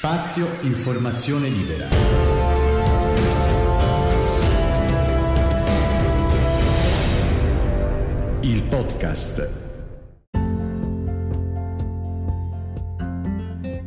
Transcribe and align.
Spazio 0.00 0.46
Informazione 0.60 1.48
Libera. 1.48 1.88
Il 8.42 8.62
podcast. 8.62 9.66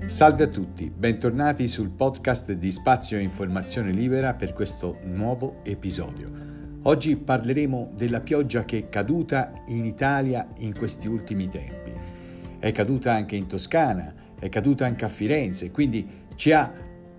Salve 0.07 0.43
a 0.43 0.47
tutti, 0.47 0.91
bentornati 0.93 1.69
sul 1.69 1.91
podcast 1.91 2.51
di 2.51 2.71
Spazio 2.71 3.17
Informazione 3.17 3.91
Libera 3.91 4.33
per 4.33 4.51
questo 4.51 4.97
nuovo 5.03 5.61
episodio. 5.63 6.29
Oggi 6.81 7.15
parleremo 7.15 7.93
della 7.95 8.19
pioggia 8.19 8.65
che 8.65 8.79
è 8.79 8.89
caduta 8.89 9.53
in 9.67 9.85
Italia 9.85 10.45
in 10.57 10.77
questi 10.77 11.07
ultimi 11.07 11.47
tempi. 11.47 11.93
È 12.59 12.69
caduta 12.73 13.13
anche 13.13 13.37
in 13.37 13.47
Toscana, 13.47 14.20
è 14.41 14.49
caduta 14.49 14.85
anche 14.85 15.05
a 15.05 15.07
Firenze, 15.07 15.69
quindi 15.69 16.25
ci 16.33 16.51
ha 16.51 16.73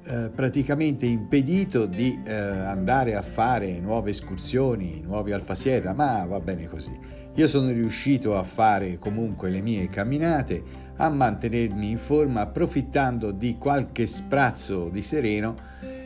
eh, 0.04 0.30
praticamente 0.34 1.07
impedito 1.07 1.86
di 1.86 2.21
eh, 2.26 2.32
andare 2.32 3.14
a 3.14 3.22
fare 3.22 3.79
nuove 3.79 4.11
escursioni, 4.11 5.00
nuovi 5.04 5.31
Alfasierra, 5.31 5.95
ma 5.95 6.25
va 6.26 6.40
bene 6.40 6.67
così. 6.67 6.90
Io 7.36 7.46
sono 7.46 7.71
riuscito 7.71 8.36
a 8.36 8.43
fare 8.43 8.98
comunque 8.98 9.50
le 9.50 9.61
mie 9.61 9.86
camminate, 9.86 10.81
a 10.96 11.08
mantenermi 11.08 11.90
in 11.90 11.98
forma 11.98 12.40
approfittando 12.40 13.31
di 13.31 13.57
qualche 13.57 14.09
sprazzo 14.09 14.89
di 14.89 15.00
sereno 15.00 15.54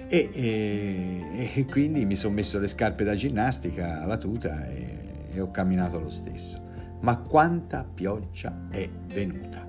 e, 0.09 0.29
e, 0.31 1.51
e 1.55 1.65
quindi 1.65 2.05
mi 2.05 2.15
sono 2.15 2.35
messo 2.35 2.59
le 2.59 2.69
scarpe 2.69 3.05
da 3.05 3.15
ginnastica, 3.15 4.05
la 4.05 4.19
tuta 4.19 4.69
e, 4.69 5.31
e 5.33 5.41
ho 5.41 5.51
camminato 5.51 5.99
lo 5.99 6.11
stesso. 6.11 6.63
Ma 7.01 7.17
quanta 7.17 7.83
pioggia 7.83 8.69
è 8.71 8.87
venuta? 9.07 9.67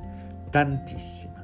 Tantissima. 0.49 1.36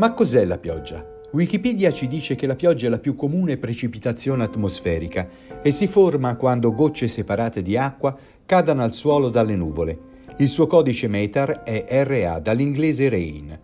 Ma 0.00 0.14
cos'è 0.14 0.46
la 0.46 0.56
pioggia? 0.56 1.04
Wikipedia 1.32 1.92
ci 1.92 2.06
dice 2.08 2.34
che 2.34 2.46
la 2.46 2.56
pioggia 2.56 2.86
è 2.86 2.88
la 2.88 2.98
più 2.98 3.14
comune 3.14 3.58
precipitazione 3.58 4.42
atmosferica 4.42 5.28
e 5.60 5.72
si 5.72 5.86
forma 5.86 6.36
quando 6.36 6.72
gocce 6.72 7.06
separate 7.06 7.60
di 7.60 7.76
acqua 7.76 8.16
cadano 8.46 8.82
al 8.82 8.94
suolo 8.94 9.28
dalle 9.28 9.56
nuvole. 9.56 9.98
Il 10.38 10.48
suo 10.48 10.66
codice 10.66 11.06
metar 11.06 11.64
è 11.64 11.84
RA, 12.04 12.38
dall'inglese 12.38 13.10
rain. 13.10 13.60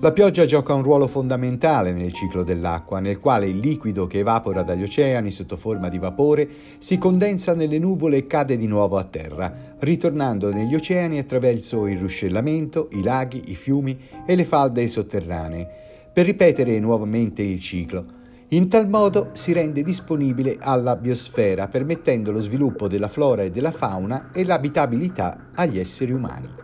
La 0.00 0.12
pioggia 0.12 0.44
gioca 0.44 0.74
un 0.74 0.82
ruolo 0.82 1.06
fondamentale 1.06 1.92
nel 1.92 2.12
ciclo 2.12 2.42
dell'acqua, 2.42 3.00
nel 3.00 3.20
quale 3.20 3.46
il 3.46 3.58
liquido 3.58 4.06
che 4.06 4.18
evapora 4.18 4.62
dagli 4.62 4.82
oceani 4.82 5.30
sotto 5.30 5.56
forma 5.56 5.88
di 5.88 5.98
vapore 5.98 6.48
si 6.78 6.98
condensa 6.98 7.54
nelle 7.54 7.78
nuvole 7.78 8.18
e 8.18 8.26
cade 8.26 8.56
di 8.56 8.66
nuovo 8.66 8.98
a 8.98 9.04
terra, 9.04 9.76
ritornando 9.78 10.52
negli 10.52 10.74
oceani 10.74 11.18
attraverso 11.18 11.86
il 11.86 11.98
ruscellamento, 11.98 12.88
i 12.92 13.02
laghi, 13.02 13.44
i 13.46 13.54
fiumi 13.54 13.98
e 14.26 14.34
le 14.34 14.44
falde 14.44 14.86
sotterranee, 14.86 15.66
per 16.12 16.26
ripetere 16.26 16.78
nuovamente 16.80 17.42
il 17.42 17.60
ciclo. 17.60 18.22
In 18.48 18.68
tal 18.68 18.88
modo 18.88 19.30
si 19.32 19.52
rende 19.52 19.82
disponibile 19.82 20.58
alla 20.60 20.96
biosfera, 20.96 21.68
permettendo 21.68 22.30
lo 22.30 22.40
sviluppo 22.40 22.88
della 22.88 23.08
flora 23.08 23.42
e 23.42 23.50
della 23.50 23.72
fauna 23.72 24.32
e 24.32 24.44
l'abitabilità 24.44 25.50
agli 25.54 25.78
esseri 25.78 26.12
umani. 26.12 26.63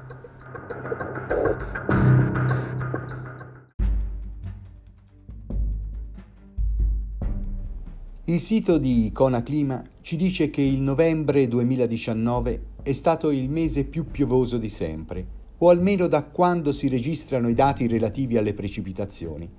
Il 8.30 8.38
sito 8.38 8.78
di 8.78 9.06
Icona 9.06 9.42
Clima 9.42 9.82
ci 10.02 10.14
dice 10.14 10.50
che 10.50 10.62
il 10.62 10.78
novembre 10.78 11.48
2019 11.48 12.62
è 12.80 12.92
stato 12.92 13.32
il 13.32 13.50
mese 13.50 13.82
più 13.82 14.06
piovoso 14.08 14.56
di 14.56 14.68
sempre, 14.68 15.26
o 15.58 15.68
almeno 15.68 16.06
da 16.06 16.22
quando 16.22 16.70
si 16.70 16.86
registrano 16.86 17.48
i 17.48 17.54
dati 17.54 17.88
relativi 17.88 18.36
alle 18.36 18.54
precipitazioni, 18.54 19.50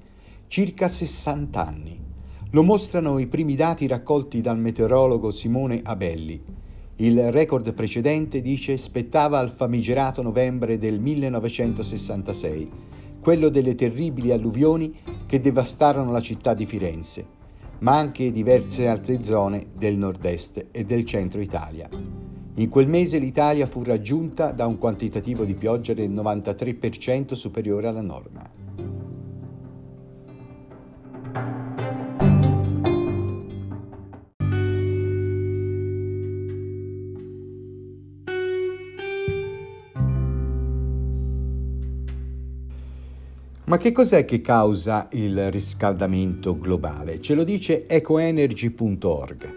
circa 0.48 0.88
60 0.88 1.68
anni. 1.68 2.00
Lo 2.52 2.64
mostrano 2.64 3.20
i 3.20 3.28
primi 3.28 3.58
dati 3.58 3.88
raccolti 3.88 4.40
dal 4.40 4.58
meteorologo 4.58 5.32
Simone 5.32 5.82
Abelli. 5.84 6.42
Il 6.96 7.30
record 7.30 7.74
precedente, 7.74 8.40
dice, 8.40 8.78
spettava 8.78 9.40
al 9.40 9.52
famigerato 9.52 10.22
novembre 10.22 10.78
del 10.78 10.98
1966, 10.98 12.70
quello 13.20 13.50
delle 13.50 13.76
terribili 13.76 14.32
alluvioni 14.32 14.96
che 15.26 15.42
devastarono 15.42 16.10
la 16.14 16.22
città 16.22 16.54
di 16.54 16.66
Firenze 16.66 17.40
ma 17.82 17.98
anche 17.98 18.32
diverse 18.32 18.88
altre 18.88 19.24
zone 19.24 19.68
del 19.76 19.98
nord-est 19.98 20.68
e 20.72 20.86
del 20.86 21.06
centro 21.06 21.42
Italia. 21.42 21.90
In 22.56 22.70
quel 22.70 22.88
mese 22.88 23.18
l'Italia 23.18 23.66
fu 23.66 23.84
raggiunta 23.84 24.52
da 24.52 24.68
un 24.68 24.78
quantitativo 24.78 25.46
di 25.46 25.56
pioggia 25.56 25.94
del 25.94 26.12
93% 26.12 27.34
superiore 27.34 27.88
alla 27.88 28.02
norma. 28.02 28.61
Ma 43.72 43.78
che 43.78 43.94
cos'è 43.94 44.26
che 44.26 44.42
causa 44.42 45.08
il 45.12 45.50
riscaldamento 45.50 46.60
globale? 46.60 47.22
Ce 47.22 47.34
lo 47.34 47.46
dice 47.46 47.88
ecoenergy.org. 47.88 49.56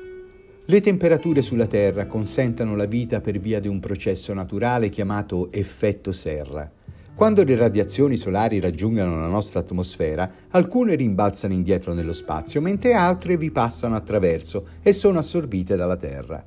Le 0.66 0.80
temperature 0.80 1.42
sulla 1.42 1.66
Terra 1.66 2.06
consentono 2.06 2.76
la 2.76 2.84
vita 2.84 3.20
per 3.20 3.40
via 3.40 3.58
di 3.58 3.66
un 3.66 3.80
processo 3.80 4.32
naturale 4.32 4.88
chiamato 4.88 5.50
effetto 5.50 6.12
serra. 6.12 6.70
Quando 7.12 7.42
le 7.42 7.56
radiazioni 7.56 8.16
solari 8.16 8.60
raggiungono 8.60 9.18
la 9.18 9.26
nostra 9.26 9.58
atmosfera, 9.58 10.30
alcune 10.50 10.94
rimbalzano 10.94 11.52
indietro 11.52 11.92
nello 11.92 12.12
spazio, 12.12 12.60
mentre 12.60 12.92
altre 12.92 13.36
vi 13.36 13.50
passano 13.50 13.96
attraverso 13.96 14.64
e 14.80 14.92
sono 14.92 15.18
assorbite 15.18 15.74
dalla 15.74 15.96
Terra. 15.96 16.40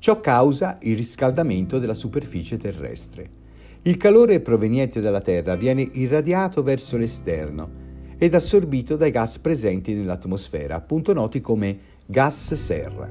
Ciò 0.00 0.20
causa 0.20 0.78
il 0.80 0.96
riscaldamento 0.96 1.78
della 1.78 1.94
superficie 1.94 2.56
terrestre. 2.56 3.42
Il 3.86 3.98
calore 3.98 4.40
proveniente 4.40 5.02
dalla 5.02 5.20
Terra 5.20 5.56
viene 5.56 5.86
irradiato 5.92 6.62
verso 6.62 6.96
l'esterno 6.96 7.82
ed 8.16 8.34
assorbito 8.34 8.96
dai 8.96 9.10
gas 9.10 9.38
presenti 9.38 9.92
nell'atmosfera, 9.92 10.74
appunto 10.74 11.12
noti 11.12 11.42
come 11.42 11.78
gas 12.06 12.54
serra. 12.54 13.06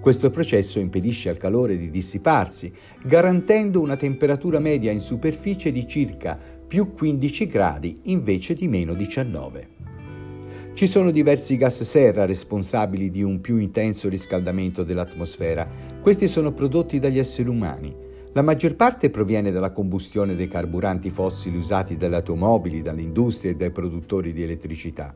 Questo 0.00 0.30
processo 0.30 0.80
impedisce 0.80 1.28
al 1.28 1.36
calore 1.36 1.78
di 1.78 1.90
dissiparsi, 1.90 2.72
garantendo 3.04 3.80
una 3.80 3.94
temperatura 3.94 4.58
media 4.58 4.90
in 4.90 4.98
superficie 4.98 5.70
di 5.70 5.86
circa 5.86 6.36
più 6.66 6.92
15 6.92 7.46
gradi 7.46 8.00
invece 8.06 8.54
di 8.54 8.66
meno 8.66 8.94
19. 8.94 9.68
Ci 10.74 10.86
sono 10.88 11.12
diversi 11.12 11.56
gas 11.56 11.82
serra 11.84 12.26
responsabili 12.26 13.12
di 13.12 13.22
un 13.22 13.40
più 13.40 13.58
intenso 13.58 14.08
riscaldamento 14.08 14.82
dell'atmosfera. 14.82 15.68
Questi 16.02 16.26
sono 16.26 16.50
prodotti 16.50 16.98
dagli 16.98 17.20
esseri 17.20 17.48
umani. 17.48 18.05
La 18.36 18.42
maggior 18.42 18.76
parte 18.76 19.08
proviene 19.08 19.50
dalla 19.50 19.72
combustione 19.72 20.34
dei 20.34 20.46
carburanti 20.46 21.08
fossili 21.08 21.56
usati 21.56 21.96
dalle 21.96 22.16
automobili, 22.16 22.82
dall'industria 22.82 23.52
e 23.52 23.56
dai 23.56 23.70
produttori 23.70 24.34
di 24.34 24.42
elettricità. 24.42 25.14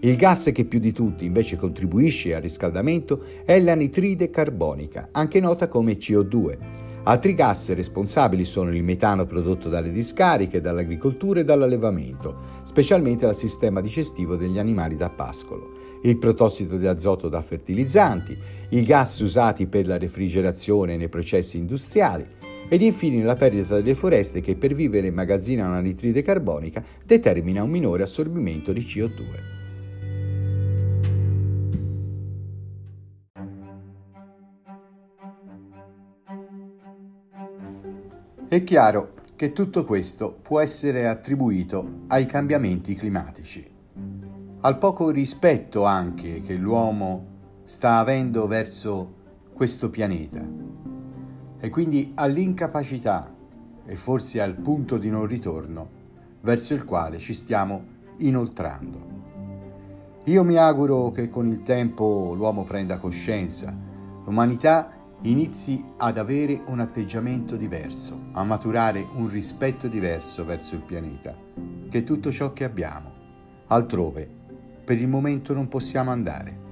Il 0.00 0.16
gas 0.16 0.50
che 0.52 0.64
più 0.64 0.80
di 0.80 0.90
tutti 0.90 1.24
invece 1.24 1.56
contribuisce 1.56 2.34
al 2.34 2.42
riscaldamento 2.42 3.22
è 3.44 3.60
l'anitride 3.60 4.28
carbonica, 4.30 5.10
anche 5.12 5.38
nota 5.38 5.68
come 5.68 5.98
CO2. 5.98 6.58
Altri 7.04 7.34
gas 7.34 7.72
responsabili 7.74 8.44
sono 8.44 8.70
il 8.70 8.82
metano 8.82 9.24
prodotto 9.24 9.68
dalle 9.68 9.92
discariche, 9.92 10.60
dall'agricoltura 10.60 11.38
e 11.38 11.44
dall'allevamento, 11.44 12.38
specialmente 12.64 13.24
dal 13.24 13.36
sistema 13.36 13.80
digestivo 13.80 14.34
degli 14.34 14.58
animali 14.58 14.96
da 14.96 15.10
pascolo, 15.10 15.70
il 16.02 16.18
protossido 16.18 16.76
di 16.76 16.88
azoto 16.88 17.28
da 17.28 17.40
fertilizzanti, 17.40 18.36
i 18.70 18.82
gas 18.82 19.20
usati 19.20 19.68
per 19.68 19.86
la 19.86 19.96
refrigerazione 19.96 20.96
nei 20.96 21.08
processi 21.08 21.56
industriali, 21.56 22.26
ed 22.68 22.82
infine 22.82 23.22
la 23.22 23.34
perdita 23.34 23.76
delle 23.76 23.94
foreste 23.94 24.40
che 24.40 24.56
per 24.56 24.74
vivere 24.74 25.06
immagazzinano 25.06 25.74
anidride 25.74 26.22
carbonica 26.22 26.84
determina 27.04 27.62
un 27.62 27.70
minore 27.70 28.02
assorbimento 28.02 28.72
di 28.72 28.80
CO2. 28.80 29.56
È 38.48 38.64
chiaro 38.64 39.12
che 39.36 39.52
tutto 39.52 39.84
questo 39.84 40.32
può 40.40 40.60
essere 40.60 41.06
attribuito 41.06 42.04
ai 42.08 42.24
cambiamenti 42.24 42.94
climatici, 42.94 43.64
al 44.60 44.78
poco 44.78 45.10
rispetto 45.10 45.84
anche 45.84 46.40
che 46.42 46.54
l'uomo 46.54 47.36
sta 47.64 47.98
avendo 47.98 48.46
verso 48.46 49.14
questo 49.52 49.90
pianeta 49.90 50.57
e 51.60 51.68
quindi 51.70 52.12
all'incapacità 52.14 53.34
e 53.84 53.96
forse 53.96 54.40
al 54.40 54.54
punto 54.54 54.98
di 54.98 55.10
non 55.10 55.26
ritorno 55.26 55.96
verso 56.42 56.74
il 56.74 56.84
quale 56.84 57.18
ci 57.18 57.34
stiamo 57.34 57.96
inoltrando. 58.18 59.16
Io 60.24 60.44
mi 60.44 60.56
auguro 60.56 61.10
che 61.10 61.30
con 61.30 61.46
il 61.46 61.62
tempo 61.62 62.34
l'uomo 62.36 62.64
prenda 62.64 62.98
coscienza, 62.98 63.74
l'umanità 64.24 64.92
inizi 65.22 65.82
ad 65.96 66.18
avere 66.18 66.62
un 66.66 66.80
atteggiamento 66.80 67.56
diverso, 67.56 68.26
a 68.32 68.44
maturare 68.44 69.06
un 69.14 69.28
rispetto 69.28 69.88
diverso 69.88 70.44
verso 70.44 70.74
il 70.74 70.82
pianeta, 70.82 71.34
che 71.88 71.98
è 71.98 72.04
tutto 72.04 72.30
ciò 72.30 72.52
che 72.52 72.64
abbiamo. 72.64 73.10
Altrove, 73.68 74.28
per 74.84 75.00
il 75.00 75.08
momento 75.08 75.54
non 75.54 75.66
possiamo 75.68 76.10
andare. 76.10 76.66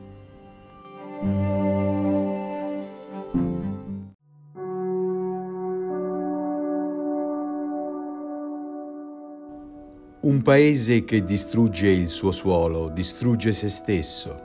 Un 10.26 10.42
paese 10.42 11.04
che 11.04 11.22
distrugge 11.22 11.86
il 11.86 12.08
suo 12.08 12.32
suolo, 12.32 12.88
distrugge 12.88 13.52
se 13.52 13.68
stesso. 13.68 14.42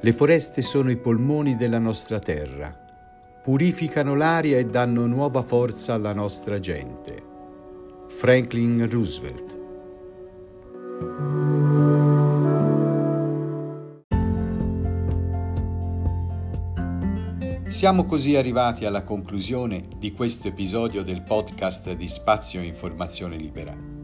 Le 0.00 0.12
foreste 0.14 0.62
sono 0.62 0.90
i 0.90 0.96
polmoni 0.96 1.54
della 1.54 1.78
nostra 1.78 2.18
terra 2.18 2.84
purificano 3.46 4.16
l'aria 4.16 4.58
e 4.58 4.64
danno 4.64 5.06
nuova 5.06 5.42
forza 5.42 5.92
alla 5.92 6.14
nostra 6.14 6.58
gente. 6.58 7.14
Franklin 8.08 8.88
Roosevelt 8.90 9.58
Siamo 17.68 18.06
così 18.06 18.34
arrivati 18.34 18.86
alla 18.86 19.04
conclusione 19.04 19.88
di 19.98 20.12
questo 20.12 20.48
episodio 20.48 21.04
del 21.04 21.22
podcast 21.22 21.92
di 21.92 22.08
Spazio 22.08 22.62
Informazione 22.62 23.36
Libera. 23.36 23.95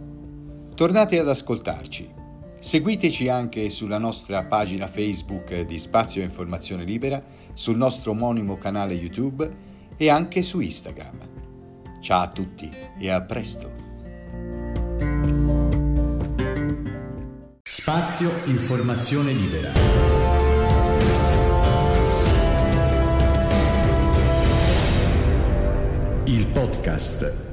Tornate 0.75 1.19
ad 1.19 1.29
ascoltarci. 1.29 2.11
Seguiteci 2.59 3.29
anche 3.29 3.69
sulla 3.71 3.99
nostra 3.99 4.45
pagina 4.45 4.87
Facebook 4.87 5.61
di 5.63 5.79
Spazio 5.79 6.23
Informazione 6.23 6.85
Libera 6.85 7.23
sul 7.53 7.77
nostro 7.77 8.13
omonimo 8.13 8.57
canale 8.57 8.95
YouTube 8.95 9.51
e 9.97 10.09
anche 10.09 10.43
su 10.43 10.61
Instagram. 10.61 11.29
Ciao 12.01 12.23
a 12.23 12.29
tutti 12.29 12.71
e 12.99 13.11
a 13.11 13.21
presto! 13.21 13.71
Spazio 17.63 18.31
Informazione 18.47 19.33
Libera. 19.33 19.73
Il 26.25 26.47
podcast 26.47 27.52